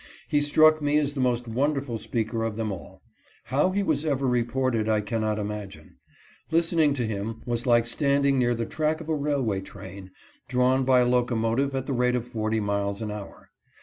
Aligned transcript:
He 0.27 0.41
struck 0.41 0.81
me 0.81 0.97
as 0.97 1.13
the 1.13 1.19
most 1.21 1.47
wonderful 1.47 1.99
speaker 1.99 2.43
of 2.43 2.55
them 2.55 2.71
all. 2.71 3.03
How 3.43 3.69
he 3.69 3.83
was 3.83 4.03
ever 4.03 4.25
reported 4.27 4.89
I 4.89 4.99
cannot 4.99 5.37
imagine. 5.37 5.97
Listening 6.49 6.95
to 6.95 7.05
him 7.05 7.43
was 7.45 7.67
like 7.67 7.85
standing 7.85 8.39
near 8.39 8.55
the 8.55 8.65
track 8.65 8.99
of 8.99 9.09
a 9.09 9.15
railway 9.15 9.61
train, 9.61 10.09
drawn 10.47 10.85
by 10.85 11.01
a 11.01 11.05
locomotive 11.07 11.75
at 11.75 11.85
the 11.85 11.93
rate 11.93 12.15
of 12.15 12.27
forty 12.27 12.59
miles 12.59 12.99
an 12.99 13.11
hour. 13.11 13.51